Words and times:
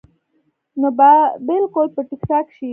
نو 0.79 0.87
بالکل 1.49 1.85
به 1.95 2.01
ټيک 2.09 2.21
ټاک 2.29 2.45
شي- 2.55 2.67